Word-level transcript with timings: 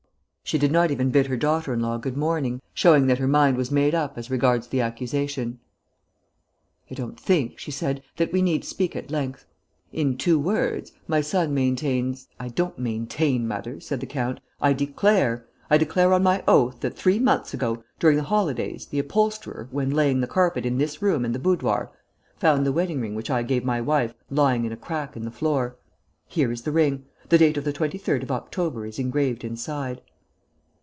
She 0.43 0.57
did 0.57 0.73
not 0.73 0.91
even 0.91 1.11
bid 1.11 1.27
her 1.27 1.37
daughter 1.37 1.73
in 1.73 1.79
law 1.79 1.95
good 1.97 2.17
morning, 2.17 2.61
showing 2.73 3.07
that 3.07 3.19
her 3.19 3.27
mind 3.27 3.55
was 3.55 3.71
made 3.71 3.95
up 3.95 4.17
as 4.17 4.29
regards 4.29 4.67
the 4.67 4.81
accusation: 4.81 5.59
"I 6.89 6.93
don't 6.93 7.17
think," 7.17 7.57
she 7.57 7.71
said, 7.71 8.03
"that 8.17 8.33
we 8.33 8.41
need 8.41 8.65
speak 8.65 8.93
at 8.93 9.09
length. 9.11 9.45
In 9.93 10.17
two 10.17 10.37
words, 10.37 10.91
my 11.07 11.21
son 11.21 11.53
maintains...." 11.53 12.27
"I 12.37 12.49
don't 12.49 12.77
maintain, 12.77 13.47
mother," 13.47 13.79
said 13.79 14.01
the 14.01 14.05
count, 14.05 14.41
"I 14.59 14.73
declare. 14.73 15.45
I 15.69 15.77
declare 15.77 16.11
on 16.11 16.21
my 16.23 16.43
oath 16.49 16.81
that, 16.81 16.97
three 16.97 17.17
months 17.19 17.53
ago, 17.53 17.85
during 17.97 18.17
the 18.17 18.23
holidays, 18.23 18.85
the 18.87 18.99
upholsterer, 18.99 19.69
when 19.71 19.91
laying 19.91 20.19
the 20.19 20.27
carpet 20.27 20.65
in 20.65 20.77
this 20.77 21.01
room 21.01 21.23
and 21.23 21.33
the 21.33 21.39
boudoir, 21.39 21.93
found 22.35 22.65
the 22.65 22.73
wedding 22.73 22.99
ring 22.99 23.15
which 23.15 23.29
I 23.29 23.41
gave 23.41 23.63
my 23.63 23.79
wife 23.79 24.13
lying 24.29 24.65
in 24.65 24.73
a 24.73 24.75
crack 24.75 25.15
in 25.15 25.23
the 25.23 25.31
floor. 25.31 25.77
Here 26.27 26.51
is 26.51 26.63
the 26.63 26.73
ring. 26.73 27.05
The 27.29 27.37
date 27.37 27.55
of 27.55 27.63
the 27.63 27.71
23rd 27.71 28.21
of 28.23 28.31
October 28.31 28.85
is 28.85 28.99
engraved 28.99 29.45
inside." 29.45 30.01